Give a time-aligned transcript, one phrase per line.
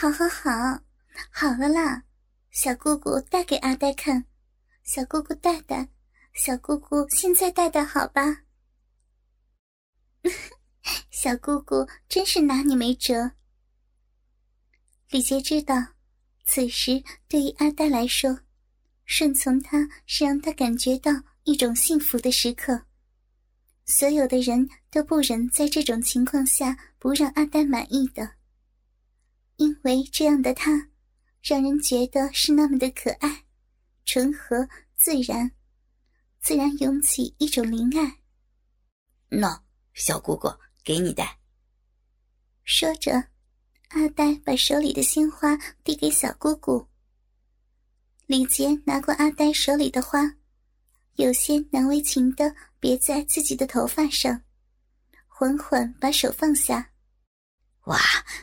[0.00, 0.80] 好好好，
[1.32, 2.04] 好了啦，
[2.52, 4.24] 小姑姑带给阿呆看，
[4.84, 5.88] 小姑姑带带，
[6.34, 8.44] 小姑姑现在带带好吧？
[11.10, 13.32] 小姑姑真是拿你没辙。
[15.10, 15.74] 李杰知道，
[16.46, 18.38] 此时对于阿呆来说，
[19.04, 21.10] 顺从他是让他感觉到
[21.42, 22.82] 一种幸福的时刻。
[23.84, 28.37] 所有的人都不忍在这种情况下不让阿呆满意的。
[29.58, 30.88] 因为这样的他，
[31.42, 33.44] 让人觉得是那么的可爱、
[34.04, 35.50] 纯和、自然，
[36.40, 38.20] 自然涌起一种灵爱。
[39.36, 39.60] 喏，
[39.94, 40.48] 小姑姑，
[40.84, 41.40] 给你戴。
[42.62, 43.12] 说着，
[43.88, 46.86] 阿呆把手里的鲜花递给小姑姑。
[48.26, 50.36] 李杰拿过阿呆手里的花，
[51.14, 54.40] 有些难为情的别在自己的头发上，
[55.26, 56.92] 缓缓把手放下。
[57.86, 57.98] 哇，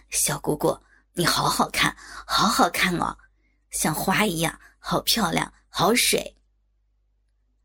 [0.09, 0.77] 小姑姑。
[1.17, 1.95] 你好好看，
[2.27, 3.17] 好好看哦，
[3.71, 6.35] 像花一样，好漂亮，好水。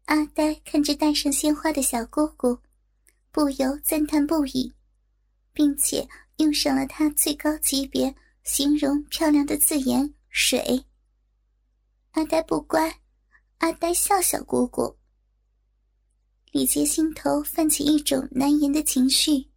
[0.05, 2.57] 阿呆看着戴上鲜花的小姑姑，
[3.33, 4.73] 不由赞叹不已，
[5.53, 10.87] 并且用上了他最高级别形容漂亮的字眼“水”。
[12.13, 13.01] 阿呆不乖，
[13.59, 14.97] 阿呆笑小姑姑。
[16.53, 19.51] 李杰心头泛起一种难言的情绪，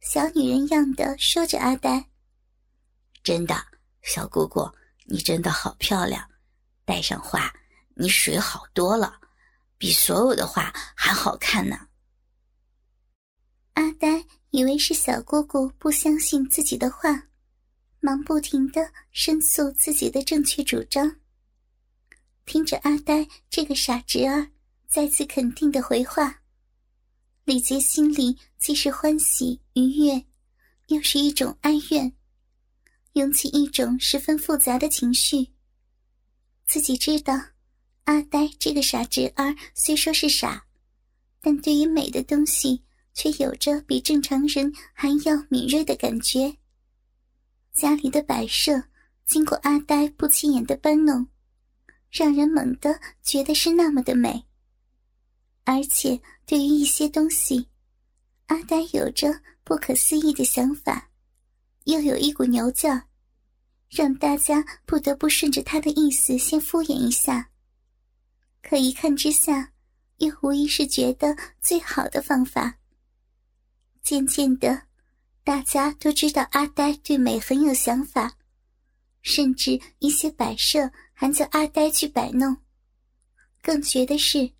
[0.00, 2.10] 小女人样的说着阿呆。
[3.24, 3.56] 真的，
[4.02, 4.70] 小姑姑，
[5.06, 6.22] 你真的好漂亮，
[6.84, 7.50] 戴上花，
[7.94, 9.18] 你水好多了，
[9.78, 11.88] 比所有的花还好看呢。
[13.72, 17.28] 阿呆以为是小姑姑不相信自己的话，
[17.98, 21.16] 忙不停的申诉自己的正确主张。
[22.44, 24.50] 听着阿呆这个傻侄儿
[24.86, 26.42] 再次肯定的回话，
[27.44, 30.26] 李杰心里既是欢喜愉悦，
[30.88, 32.14] 又是一种哀怨。
[33.14, 35.48] 涌起一种十分复杂的情绪。
[36.66, 37.34] 自己知道，
[38.04, 40.66] 阿呆这个傻侄儿虽说是傻，
[41.40, 42.82] 但对于美的东西
[43.12, 46.56] 却有着比正常人还要敏锐的感觉。
[47.72, 48.82] 家里的摆设
[49.26, 51.26] 经过阿呆不起眼的搬弄，
[52.10, 54.44] 让人猛地觉得是那么的美。
[55.64, 57.68] 而且对于一些东西，
[58.46, 61.10] 阿呆有着不可思议的想法。
[61.84, 63.04] 又有一股牛劲儿，
[63.88, 67.50] 让大家不得不顺着他的意思先敷衍一下。
[68.62, 69.72] 可一看之下，
[70.16, 72.78] 又无疑是觉得最好的方法。
[74.02, 74.82] 渐渐的，
[75.42, 78.36] 大家都知道阿呆对美很有想法，
[79.22, 82.56] 甚至一些摆设还叫阿呆去摆弄。
[83.62, 84.50] 更绝的是，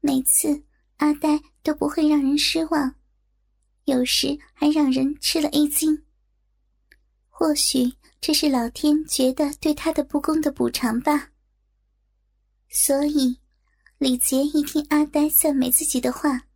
[0.00, 0.64] 每次
[0.96, 2.94] 阿呆都不会让人失望，
[3.84, 6.04] 有时还让人吃了一惊。
[7.42, 11.32] 或许这是老天觉得对他的不公的补偿吧。
[12.68, 13.36] 所以，
[13.98, 16.46] 李杰一听阿呆赞美自己的话，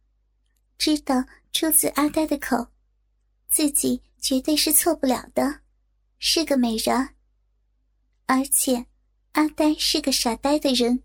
[0.79, 2.69] 知道出自阿呆的口，
[3.49, 5.63] 自己绝对是错不了的，
[6.21, 7.17] 是个美人。
[8.27, 8.87] 而且，
[9.33, 11.03] 阿呆是个傻呆的人，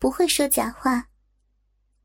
[0.00, 1.08] 不会说假话。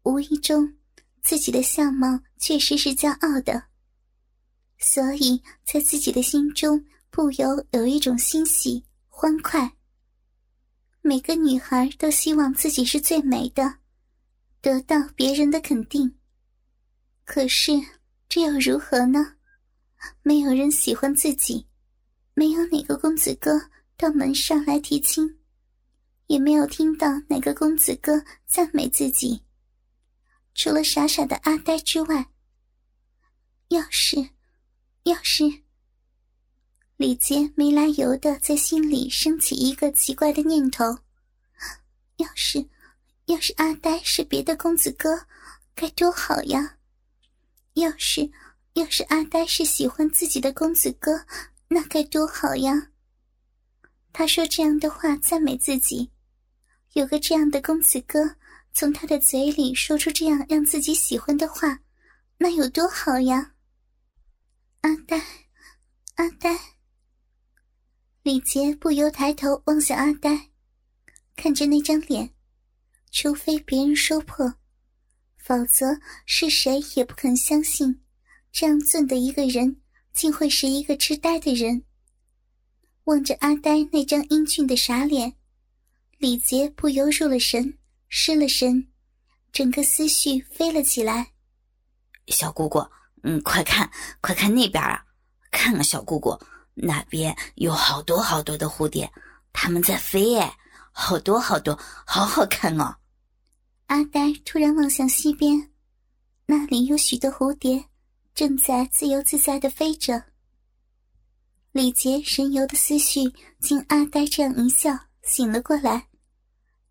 [0.03, 0.75] 无意中，
[1.23, 3.63] 自己的相貌确实是骄傲的，
[4.77, 6.85] 所以在自己的心中。
[7.15, 9.77] 不由有一种欣喜欢快。
[10.99, 13.77] 每个女孩都希望自己是最美的，
[14.59, 16.13] 得到别人的肯定。
[17.23, 17.71] 可是
[18.27, 19.37] 这又如何呢？
[20.23, 21.65] 没有人喜欢自己，
[22.33, 25.39] 没有哪个公子哥到门上来提亲，
[26.27, 29.41] 也没有听到哪个公子哥赞美自己。
[30.53, 32.29] 除了傻傻的阿呆之外，
[33.69, 34.31] 要是，
[35.03, 35.64] 要是。
[36.97, 40.97] 李杰没来由的在心里升起一个奇怪的念头：
[42.15, 42.65] 要是，
[43.25, 45.27] 要是阿呆是别的公子哥，
[45.73, 46.77] 该多好呀！
[47.73, 48.31] 要是，
[48.75, 51.25] 要是阿呆是喜欢自己的公子哥，
[51.67, 52.91] 那该多好呀！
[54.13, 56.09] 他说这样的话赞美自己，
[56.93, 58.37] 有个这样的公子哥
[58.71, 61.77] 从他的嘴里说出这样让自己喜欢的话，
[62.37, 63.51] 那有多好呀！
[64.79, 65.21] 阿呆，
[66.15, 66.57] 阿呆。
[68.25, 70.49] 李杰不由抬头望向阿呆，
[71.35, 72.33] 看着那张脸，
[73.11, 74.51] 除非别人说破，
[75.37, 78.01] 否则是谁也不肯相信，
[78.51, 79.79] 这样俊的一个人
[80.11, 81.83] 竟会是一个痴呆的人。
[83.03, 85.35] 望着阿呆那张英俊的傻脸，
[86.17, 87.77] 李杰不由入了神，
[88.09, 88.87] 失了神，
[89.51, 91.33] 整个思绪飞了起来。
[92.29, 92.83] 小姑姑，
[93.21, 93.87] 嗯，快看，
[94.19, 95.05] 快看那边啊！
[95.51, 96.35] 看啊，小姑姑。
[96.75, 99.11] 那边有好多好多的蝴蝶，
[99.51, 100.55] 它们在飞，哎，
[100.91, 102.95] 好多好多，好好看哦。
[103.87, 105.71] 阿呆突然望向西边，
[106.45, 107.85] 那里有许多蝴蝶，
[108.33, 110.21] 正在自由自在的飞着。
[111.71, 113.21] 李杰神游的思绪
[113.59, 116.07] 经阿呆这样一笑，醒了过来，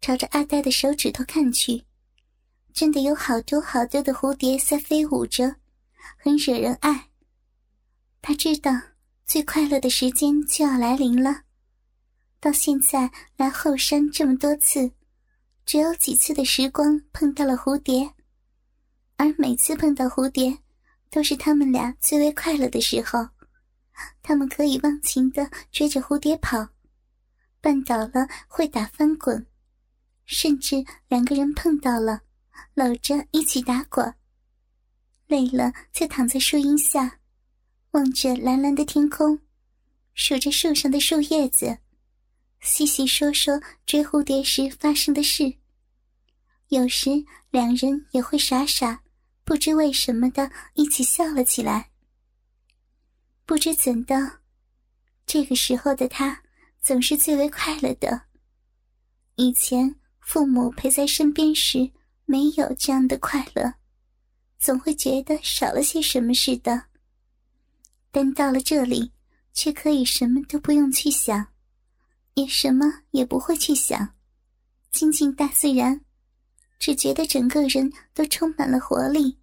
[0.00, 1.84] 朝着阿呆的手指头看去，
[2.72, 5.56] 真的有好多好多的蝴蝶在飞舞着，
[6.16, 7.08] 很惹人爱。
[8.20, 8.70] 他知道
[9.26, 11.42] 最快乐的时间就要来临了。
[12.40, 14.92] 到现在来后山这么多次，
[15.64, 18.12] 只有几次的时光碰到了蝴蝶，
[19.16, 20.58] 而每次碰到蝴蝶，
[21.10, 23.26] 都是他们俩最为快乐的时候。
[24.22, 26.68] 他们可以忘情的追着蝴蝶跑，
[27.62, 29.46] 绊倒了会打翻滚，
[30.26, 32.20] 甚至两个人碰到了，
[32.74, 34.14] 搂着一起打滚。
[35.26, 37.20] 累了就躺在树荫下，
[37.94, 39.38] 望着蓝蓝的天空，
[40.14, 41.78] 数着树上的树叶子，
[42.60, 45.54] 细细说说追蝴蝶时发生的事。
[46.70, 49.00] 有时两人也会傻傻
[49.44, 51.92] 不知为什么的一起笑了起来。
[53.46, 54.40] 不知怎的，
[55.24, 56.42] 这个时候的他
[56.82, 58.22] 总是最为快乐的。
[59.36, 61.88] 以前父母陪在身边时，
[62.24, 63.72] 没有这样的快乐，
[64.58, 66.86] 总会觉得少了些什么似的。
[68.14, 69.10] 但到了这里，
[69.52, 71.48] 却可以什么都不用去想，
[72.34, 74.14] 也什么也不会去想，
[74.92, 76.00] 亲近大自然，
[76.78, 79.36] 只觉得整个人都充满了活力，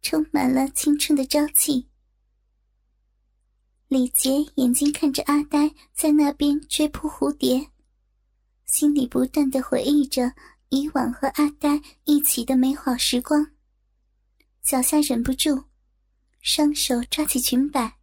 [0.00, 1.86] 充满了青春的朝气。
[3.88, 7.68] 李杰眼睛看着阿呆在那边追扑蝴蝶，
[8.64, 10.32] 心里不断的回忆着
[10.70, 13.50] 以往和阿呆一起的美好时光，
[14.62, 15.64] 脚下忍不住，
[16.40, 17.97] 双手抓起裙摆，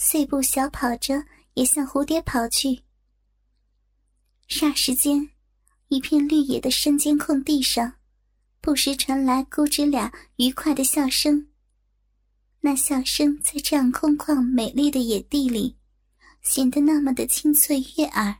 [0.00, 1.24] 碎步小跑着
[1.54, 2.82] 也向蝴蝶跑去。
[4.48, 5.28] 霎时间，
[5.88, 7.94] 一片绿野的山间空地上，
[8.60, 11.48] 不时传来姑侄俩愉快的笑声。
[12.60, 15.76] 那笑声在这样空旷美丽的野地里，
[16.42, 18.38] 显得那么的清脆悦耳。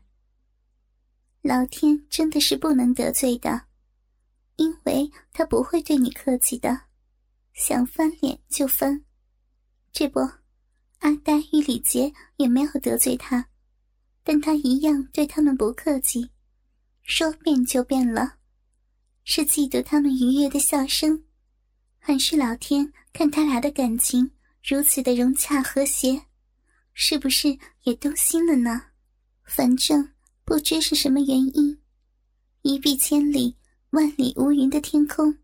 [1.43, 3.63] 老天真的是不能得罪的，
[4.55, 6.83] 因为他不会对你客气的，
[7.53, 9.05] 想翻脸就翻。
[9.93, 10.21] 这不，
[11.09, 13.49] 阿呆与李杰也没有得罪他，
[14.23, 16.29] 但他一样对他们不客气，
[17.01, 18.35] 说变就变了，
[19.25, 21.25] 是嫉妒他们愉悦的笑声。
[21.99, 24.31] 还是老天看他俩的感情
[24.63, 26.25] 如此的融洽和谐，
[26.93, 28.83] 是不是也动心了呢？
[29.45, 30.11] 反正
[30.45, 31.79] 不知是什么原因，
[32.61, 33.57] 一碧千里、
[33.93, 35.39] 万里无云的天空，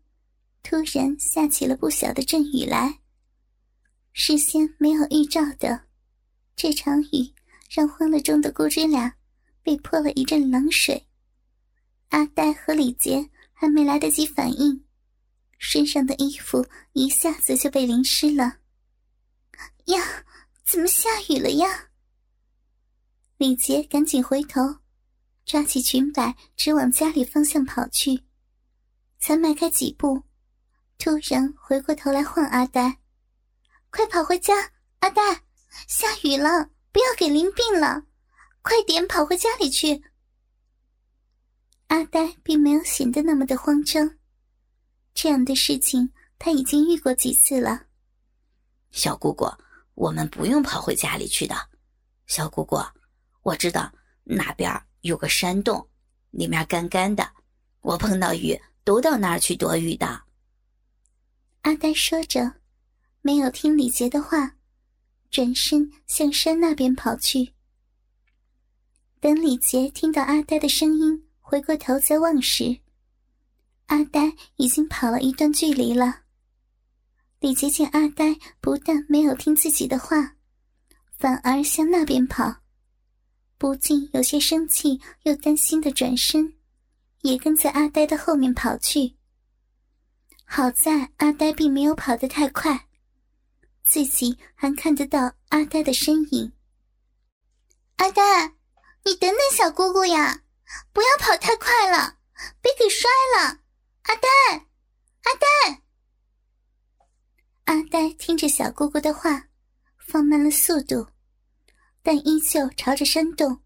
[0.61, 2.99] 突然下起了不小的阵雨来。
[4.17, 5.87] 事先没有预兆的，
[6.55, 7.33] 这场雨
[7.69, 9.13] 让欢乐中的姑侄俩
[9.61, 11.05] 被泼了一阵冷水。
[12.09, 14.85] 阿呆和李杰还没来得及反应。
[15.57, 18.59] 身上的衣服一下子就被淋湿了。
[19.87, 20.01] 呀，
[20.63, 21.89] 怎么下雨了呀？
[23.35, 24.61] 李杰赶紧回头，
[25.45, 28.23] 抓起裙摆，直往家里方向跑去。
[29.19, 30.23] 才迈开几步，
[30.97, 32.99] 突然回过头来唤阿呆
[33.95, 34.53] ：“快跑回家！
[34.99, 35.21] 阿呆，
[35.87, 38.03] 下雨了，不要给淋病了，
[38.61, 40.03] 快点跑回家里去。”
[41.87, 44.17] 阿呆并没有显得那么的慌张。
[45.13, 47.85] 这样的事情他已经遇过几次了。
[48.91, 49.49] 小姑姑，
[49.93, 51.55] 我们不用跑回家里去的。
[52.27, 52.75] 小姑姑，
[53.43, 53.89] 我知道
[54.25, 54.69] 那边
[55.01, 55.89] 有个山洞，
[56.31, 57.25] 里面干干的。
[57.79, 60.21] 我碰到雨都到那儿去躲雨的。
[61.61, 62.51] 阿呆说着，
[63.25, 64.55] 没有听李杰的话，
[65.31, 67.55] 转身向山那边跑去。
[69.19, 72.81] 等李杰听到阿呆的声音，回过头再望时。
[73.87, 76.21] 阿呆已经跑了一段距离了。
[77.39, 80.35] 李杰见阿呆不但没有听自己的话，
[81.17, 82.57] 反而向那边跑，
[83.57, 86.53] 不禁有些生气又担心的转身，
[87.23, 89.15] 也跟在阿呆的后面跑去。
[90.45, 92.87] 好在阿呆并没有跑得太快，
[93.85, 96.51] 自己还看得到阿呆的身影。
[97.97, 98.53] 阿呆，
[99.03, 100.41] 你等等小姑姑呀，
[100.91, 102.17] 不要跑太快了，
[102.61, 103.61] 别给摔了。
[104.01, 104.27] 阿呆，
[105.23, 105.83] 阿呆，
[107.65, 109.47] 阿呆听着小姑姑的话，
[109.97, 111.07] 放慢了速度，
[112.03, 113.61] 但依旧朝着山洞。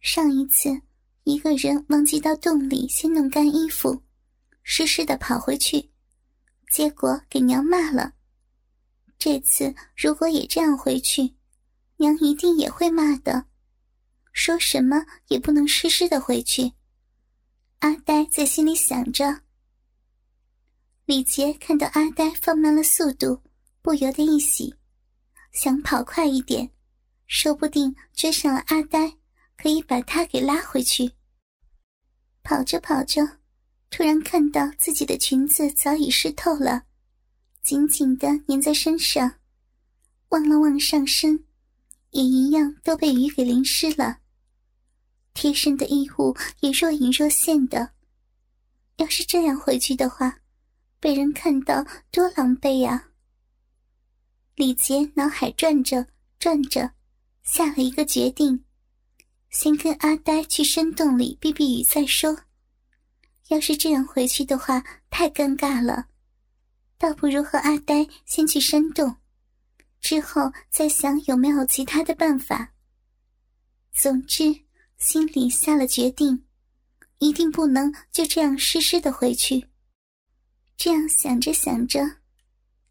[0.00, 0.80] 上一次
[1.24, 4.02] 一个人忘记到洞里先弄干衣服，
[4.62, 5.90] 湿湿的跑回去，
[6.70, 8.14] 结果给娘骂了。
[9.18, 11.34] 这次如果也这样回去，
[11.96, 13.46] 娘一定也会骂的。
[14.32, 16.72] 说什么也不能湿湿的回去。
[17.80, 19.42] 阿呆在心里想着。
[21.04, 23.42] 李杰看到阿呆放慢了速度，
[23.82, 24.74] 不由得一喜，
[25.52, 26.70] 想跑快一点，
[27.26, 29.16] 说不定追上了阿呆，
[29.56, 31.10] 可以把他给拉回去。
[32.44, 33.38] 跑着跑着，
[33.90, 36.84] 突然看到自己的裙子早已湿透了，
[37.68, 39.34] 紧紧的粘在身上。
[40.30, 41.44] 望了望上身，
[42.12, 44.20] 也一样都被雨给淋湿了。
[45.34, 47.90] 贴身的衣物也若隐若现的，
[48.96, 50.38] 要是这样回去的话，
[50.98, 53.10] 被人看到多狼狈呀！
[54.54, 56.06] 李杰脑海转着
[56.38, 56.92] 转着，
[57.42, 58.64] 下了一个决定：
[59.50, 62.34] 先跟阿呆去山洞里避避雨再说。
[63.48, 66.06] 要是这样回去的话，太尴尬了，
[66.98, 69.16] 倒不如和阿呆先去山洞。
[70.00, 72.74] 之后再想有没有其他的办法。
[73.92, 74.54] 总之，
[74.96, 76.44] 心里下了决定，
[77.18, 79.68] 一定不能就这样湿湿的回去。
[80.76, 82.00] 这样想着想着，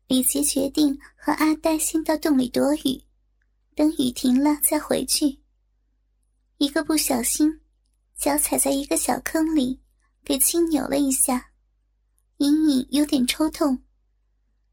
[0.08, 3.02] 李杰决定和阿呆先到洞里躲雨，
[3.74, 5.40] 等雨停了再回去。
[6.58, 7.62] 一个不小心，
[8.18, 9.80] 脚踩在一个小坑里，
[10.26, 11.52] 给轻扭了一下，
[12.38, 13.82] 隐隐有点抽痛，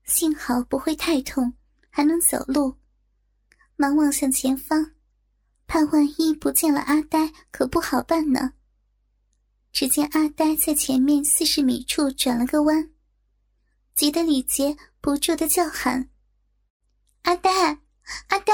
[0.05, 1.55] 幸好不会太痛。
[1.97, 2.77] 还能走路，
[3.77, 4.95] 忙望向前方，
[5.69, 8.55] 怕万一不见了阿呆，可不好办呢。
[9.71, 12.91] 只见阿呆在前面四十米处转了个弯，
[13.95, 16.11] 急得李杰不住的叫喊
[17.23, 17.51] ：“阿呆，
[18.27, 18.53] 阿呆，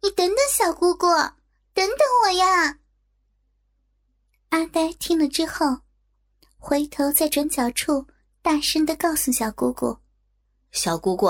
[0.00, 1.08] 你等等小姑姑，
[1.74, 2.78] 等等我呀！”
[4.50, 5.78] 阿呆听了之后，
[6.58, 8.06] 回头在转角处
[8.40, 9.98] 大声的告诉小姑姑
[10.72, 11.28] ：“小姑姑。”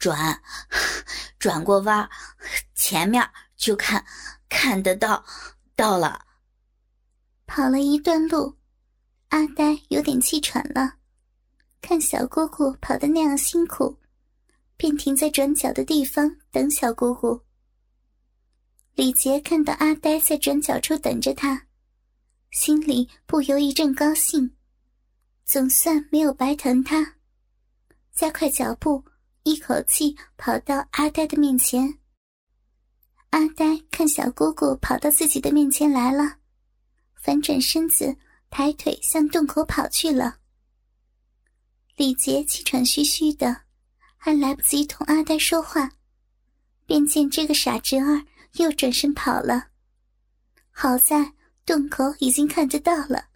[0.00, 0.42] 转，
[1.38, 2.08] 转过弯，
[2.74, 3.22] 前面
[3.54, 4.02] 就看，
[4.48, 5.22] 看得到，
[5.76, 6.24] 到了。
[7.46, 8.56] 跑了一段路，
[9.28, 10.94] 阿呆有点气喘了，
[11.82, 13.98] 看小姑姑跑的那样辛苦，
[14.78, 17.38] 便停在转角的地方等小姑姑。
[18.94, 21.66] 李杰看到阿呆在转角处等着他，
[22.52, 24.56] 心里不由一阵高兴，
[25.44, 27.16] 总算没有白疼他，
[28.20, 29.02] 加快脚步。
[29.44, 31.98] 一口气跑到阿呆的面前。
[33.30, 36.36] 阿呆看小姑姑跑到自己的面前来了，
[37.14, 38.14] 反转身子，
[38.50, 40.36] 抬腿向洞口跑去了。
[41.96, 43.62] 李杰气喘吁吁的，
[44.18, 45.90] 还来不及同阿呆说话，
[46.84, 48.22] 便见这个傻侄儿
[48.56, 49.68] 又转身跑了。
[50.70, 51.32] 好在
[51.64, 53.28] 洞口已经看得到了，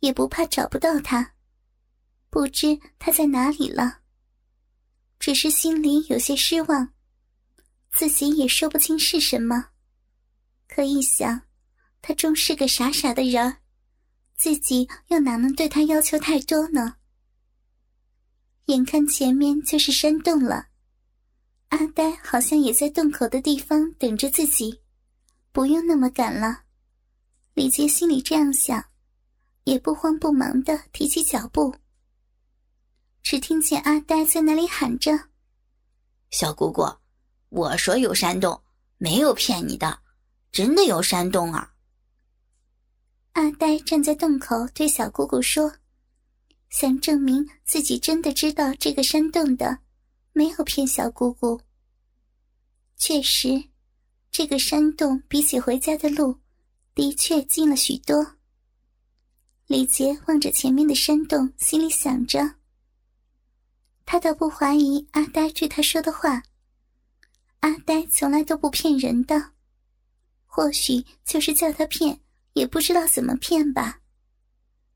[0.00, 1.34] 也不怕找不到他。
[2.28, 4.00] 不知他在哪里了。
[5.26, 6.92] 只是心里有些失望，
[7.90, 9.70] 自己也说不清是什么。
[10.68, 11.42] 可一想，
[12.00, 13.56] 他终是个傻傻的人
[14.36, 16.98] 自己又哪能对他要求太多呢？
[18.66, 20.68] 眼看前面就是山洞了，
[21.70, 24.80] 阿呆好像也在洞口的地方等着自己，
[25.50, 26.62] 不用那么赶了。
[27.54, 28.80] 李杰心里这样想，
[29.64, 31.74] 也不慌不忙的提起脚步。
[33.28, 35.10] 只听见阿呆在那里喊着
[36.30, 36.86] ：“小姑姑，
[37.48, 38.62] 我说有山洞，
[38.98, 39.98] 没有骗你的，
[40.52, 41.74] 真的有山洞啊！”
[43.34, 45.72] 阿呆站在洞口对小姑姑说
[46.70, 49.76] ：“想证明自己真的知道这个山洞的，
[50.32, 51.60] 没有骗小姑姑。
[52.96, 53.60] 确实，
[54.30, 56.38] 这个山洞比起回家的路，
[56.94, 58.24] 的确近了许多。”
[59.66, 62.54] 李杰望着前面的山洞，心里想着。
[64.06, 66.40] 他倒不怀疑阿呆对他说的话，
[67.60, 69.50] 阿呆从来都不骗人的，
[70.46, 72.20] 或许就是叫他骗，
[72.52, 73.98] 也不知道怎么骗吧。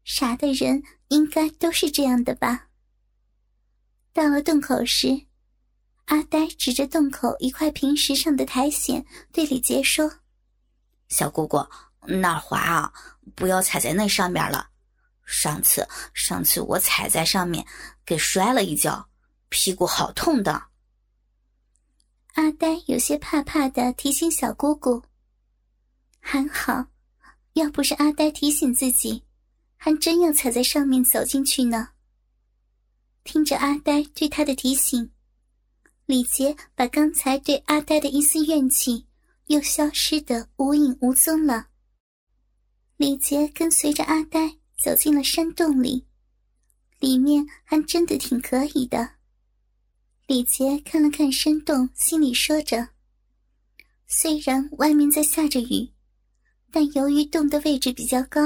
[0.05, 2.69] 傻的人应该都是这样的吧。
[4.13, 5.27] 到了洞口时，
[6.05, 10.11] 阿呆指着洞口一块平石上的苔藓，对李杰说
[11.11, 11.59] ：“小姑姑，
[12.07, 12.93] 那儿滑啊，
[13.35, 14.70] 不要踩在那上面了。”
[15.33, 17.65] 上次，上次我踩在上面，
[18.05, 19.09] 给摔了一跤，
[19.49, 20.65] 屁股好痛的。
[22.35, 25.03] 阿呆有些怕怕的提醒小姑姑
[26.19, 26.87] ：“还好，
[27.53, 29.23] 要不是阿呆提醒自己，
[29.77, 31.91] 还真要踩在上面走进去呢。”
[33.23, 35.13] 听着阿呆对他的提醒，
[36.07, 39.07] 李杰把刚才对阿呆的一丝怨气
[39.47, 41.69] 又消失的无影无踪了。
[42.97, 44.60] 李杰跟随着阿呆。
[44.83, 46.07] 走进了山洞里，
[46.99, 49.17] 里面还真的挺可以的。
[50.27, 52.89] 李杰看了看山洞，心里说着
[54.09, 55.93] ：“虽然外面在下着雨，
[56.71, 58.41] 但由于洞的位置比较高，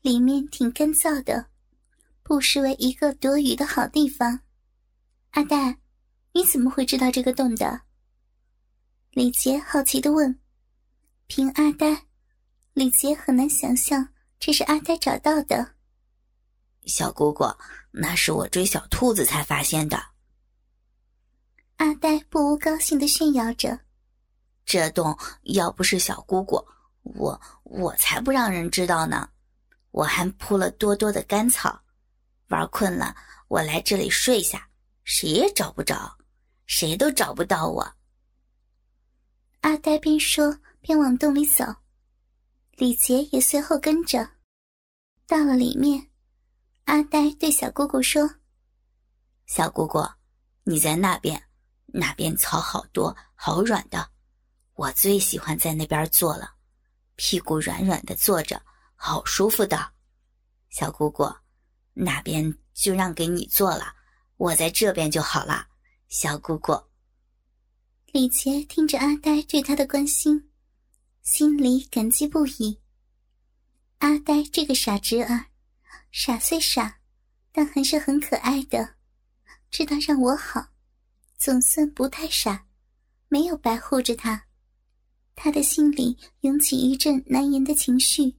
[0.00, 1.46] 里面挺干燥的，
[2.22, 4.40] 不失为一个躲雨的好地方。
[5.30, 5.78] 阿呆，
[6.32, 7.82] 你怎么会知道这个洞的？
[9.10, 10.40] 李杰好奇的问。
[11.26, 12.06] 凭阿呆，
[12.72, 15.74] 李杰很难想象这是阿呆找到的。
[16.84, 17.44] 小姑姑，
[17.90, 20.00] 那是我追小兔子才发现的。
[21.78, 23.80] 阿呆不无高兴的炫耀着。
[24.64, 26.64] 这洞要不是小姑姑，
[27.02, 29.28] 我我才不让人知道呢。
[29.90, 31.80] 我还铺了多多的干草，
[32.48, 33.16] 玩困了，
[33.48, 34.68] 我来这里睡下，
[35.04, 36.16] 谁也找不着，
[36.66, 37.94] 谁都找不到我。
[39.62, 41.64] 阿呆边说边往洞里走，
[42.76, 44.28] 李杰也随后跟着。
[45.26, 46.10] 到了里面，
[46.84, 48.28] 阿呆对小姑姑说
[49.48, 50.06] ：“小姑姑，
[50.62, 51.42] 你在那边，
[51.86, 54.10] 那边草好多，好软的。”
[54.76, 56.52] 我最喜欢在那边坐了，
[57.14, 58.60] 屁股软软的坐着，
[58.94, 59.92] 好舒服的。
[60.68, 61.34] 小姑姑，
[61.94, 63.94] 那边就让给你坐了，
[64.36, 65.66] 我在这边就好了。
[66.08, 66.78] 小姑姑，
[68.12, 70.50] 李杰听着阿呆对他的关心，
[71.26, 72.78] 心里感激不已。
[73.98, 75.46] 阿呆这个傻侄儿，
[76.12, 77.00] 傻虽傻，
[77.50, 78.94] 但还是很可爱的，
[79.68, 80.68] 知道让我好，
[81.36, 82.68] 总算不太傻，
[83.26, 84.46] 没有白护着他。
[85.34, 88.36] 他的心里涌起一阵难言的情绪，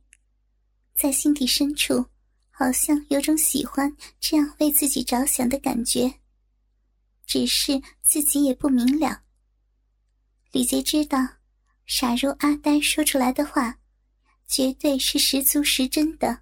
[0.96, 2.06] 在心底深处，
[2.50, 6.22] 好像有种喜欢这样为自己着想的感觉。
[7.26, 9.24] 只是自己也不明了。
[10.54, 11.20] 李杰知道，
[11.88, 13.80] 傻如阿呆说出来的话，
[14.46, 16.42] 绝对是十足十真的，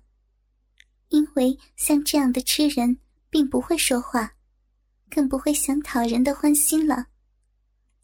[1.09, 2.97] 因为像这样的痴人，
[3.29, 4.35] 并不会说话，
[5.09, 7.05] 更不会想讨人的欢心了。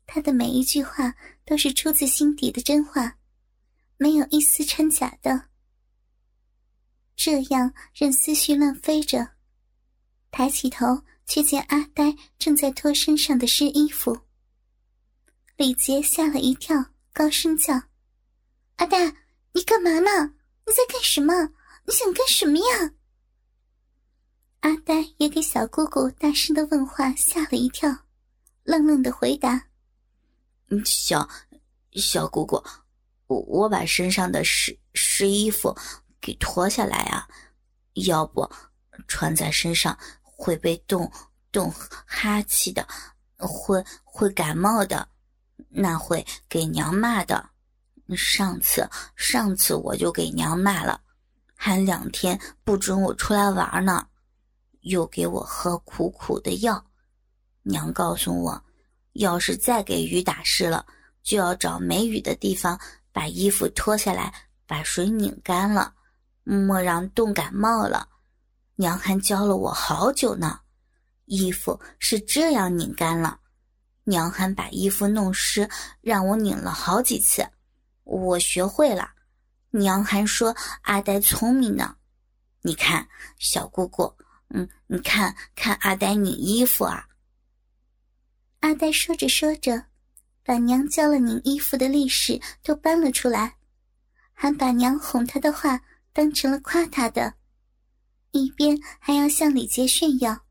[0.05, 3.17] 他的每一句话都是出自心底的真话，
[3.97, 5.49] 没有一丝掺假的。
[7.15, 9.31] 这样任思绪乱飞着，
[10.29, 14.19] 抬起头却见阿呆正在脱身上的湿衣服。
[15.57, 17.73] 李杰吓了一跳，高声叫
[18.77, 19.15] ：“阿呆，
[19.53, 20.33] 你干嘛呢？
[20.65, 21.33] 你在干什么？
[21.85, 22.93] 你想干什么呀？”
[24.61, 27.89] 阿呆也给小姑姑大声的问话吓了一跳，
[28.63, 29.67] 愣愣的回答。
[30.85, 31.27] 小，
[31.93, 32.63] 小姑姑，
[33.27, 35.75] 我我把身上的湿湿衣服
[36.21, 37.27] 给脱下来啊，
[38.05, 38.49] 要不
[39.07, 41.11] 穿在身上会被冻
[41.51, 41.69] 冻
[42.05, 42.87] 哈气的，
[43.37, 45.09] 会会感冒的，
[45.71, 47.49] 那会给娘骂的。
[48.15, 51.01] 上次上次我就给娘骂了，
[51.55, 54.05] 还两天不准我出来玩呢，
[54.81, 56.85] 又给我喝苦苦的药，
[57.63, 58.63] 娘告诉我。
[59.13, 60.85] 要是再给雨打湿了，
[61.21, 62.79] 就要找没雨的地方
[63.11, 64.33] 把衣服脱下来，
[64.65, 65.93] 把水拧干了，
[66.43, 68.07] 莫让冻感冒了。
[68.75, 70.61] 娘还教了我好久呢，
[71.25, 73.37] 衣服是这样拧干了。
[74.11, 75.69] 娘还把衣服弄湿，
[76.01, 77.47] 让我拧了好几次，
[78.03, 79.09] 我学会了。
[79.69, 81.95] 娘还说阿呆聪明呢。
[82.61, 83.07] 你看，
[83.39, 84.13] 小姑姑，
[84.49, 87.07] 嗯，你看看阿呆拧衣服啊。
[88.59, 89.85] 阿呆说着说着，
[90.43, 93.55] 把娘教了拧衣服的历史都搬了出来，
[94.33, 97.33] 还把娘哄他的话当成了夸他的，
[98.31, 100.45] 一边还要向李杰炫耀，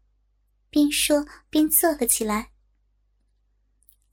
[0.70, 2.49] 边说边坐了起来。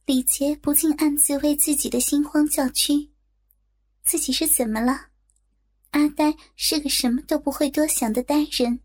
[0.08, 3.12] 李杰不禁暗自为自己的心慌叫屈，
[4.06, 5.08] 自己是怎么了？
[5.90, 8.80] 阿呆是个什么都不会多想的呆人，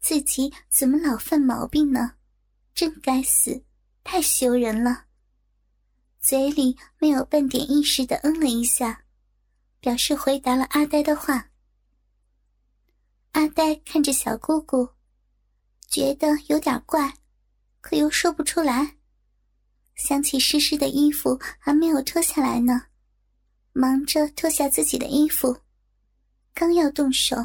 [0.00, 2.16] 自己怎么老犯毛病呢？
[2.74, 3.62] 真该死！
[4.02, 5.04] 太羞人了，
[6.18, 9.04] 嘴里没有半点意识的嗯了一下，
[9.78, 11.48] 表示回答了阿呆的话。
[13.30, 14.88] 阿呆看着小姑姑，
[15.86, 17.18] 觉得有点怪，
[17.80, 18.96] 可又说不出来。
[19.94, 22.86] 想起湿湿的衣服还没有脱下来呢，
[23.72, 25.56] 忙着脱下自己的衣服，
[26.52, 27.36] 刚要动手，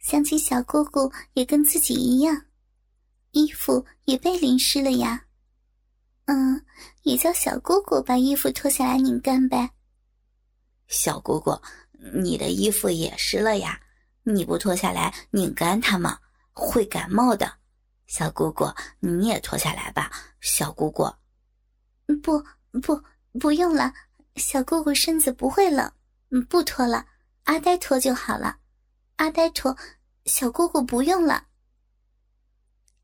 [0.00, 2.46] 想起小姑姑也跟自己一样，
[3.30, 5.24] 衣服也被淋湿了呀。
[6.26, 6.62] 嗯，
[7.04, 9.70] 也叫小姑姑把衣服脱下来拧干呗。
[10.88, 11.58] 小姑姑，
[12.14, 13.80] 你的衣服也湿了呀，
[14.24, 16.18] 你不脱下来拧干它吗？
[16.52, 17.50] 会感冒的。
[18.06, 18.66] 小姑姑，
[19.00, 20.10] 你也脱下来吧。
[20.40, 21.10] 小姑姑，
[22.16, 22.42] 不
[22.80, 23.02] 不
[23.38, 23.92] 不用了，
[24.36, 25.92] 小姑姑身子不会冷，
[26.48, 27.06] 不脱了，
[27.44, 28.58] 阿呆脱就好了。
[29.16, 29.76] 阿呆脱，
[30.26, 31.46] 小姑姑不用了。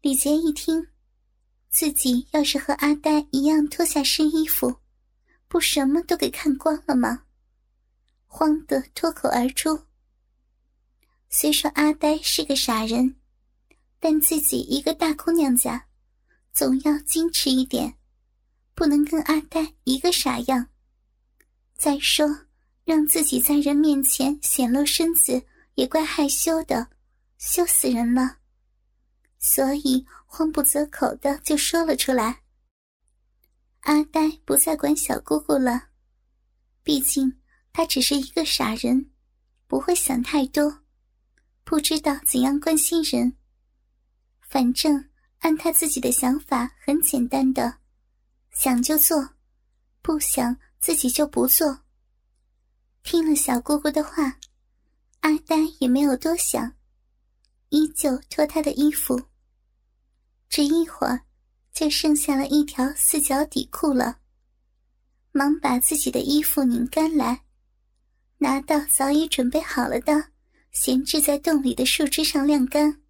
[0.00, 0.88] 李杰一听。
[1.70, 4.76] 自己要是和阿呆一样脱下湿衣服，
[5.48, 7.24] 不什么都给看光了吗？
[8.26, 9.86] 慌得脱口而出。
[11.30, 13.16] 虽说阿呆是个傻人，
[13.98, 15.88] 但自己一个大姑娘家，
[16.52, 17.98] 总要矜持一点，
[18.74, 20.68] 不能跟阿呆一个傻样。
[21.76, 22.26] 再说，
[22.84, 25.42] 让自己在人面前显露身子
[25.74, 26.88] 也怪害羞的，
[27.38, 28.38] 羞死人了。
[29.38, 32.42] 所以慌不择口的就说了出来。
[33.80, 35.88] 阿呆不再管小姑姑了，
[36.82, 37.40] 毕竟
[37.72, 39.10] 他只是一个傻人，
[39.66, 40.80] 不会想太多，
[41.64, 43.36] 不知道怎样关心人。
[44.40, 45.10] 反正
[45.40, 47.78] 按他自己的想法，很简单的，
[48.54, 49.28] 想就做，
[50.00, 51.80] 不想自己就不做。
[53.02, 54.38] 听了小姑姑的话，
[55.20, 56.74] 阿呆也没有多想，
[57.68, 59.20] 依旧脱她的衣服。
[60.48, 61.20] 只一会儿。
[61.74, 64.20] 就剩下了一条四角底裤了，
[65.32, 67.42] 忙把自己的衣服拧干来，
[68.38, 70.30] 拿到早已准备好了的
[70.70, 73.02] 闲置在洞里的树枝上晾干。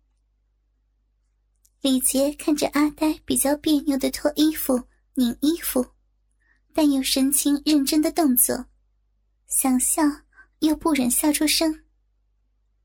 [1.83, 4.83] 李杰看着阿呆比较别扭的脱衣服、
[5.15, 5.87] 拧衣服，
[6.73, 8.67] 但又神情认真的动作，
[9.49, 10.03] 想笑
[10.61, 11.85] 又不忍笑出声。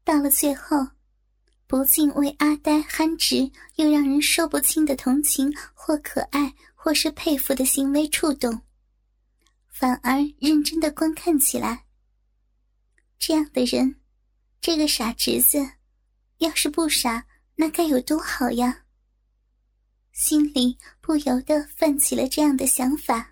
[0.04, 0.88] 到了最后。
[1.68, 8.62] 不禁为阿呆憨直又让人说不清的同情或可爱或是佩服的行为触动，
[9.68, 11.86] 反而认真的观看起来。
[13.20, 14.02] 这样的人，
[14.60, 15.60] 这个傻侄子，
[16.40, 18.86] 要是不傻，那该有多好呀！
[20.14, 23.32] 心里不由得泛起了这样的想法。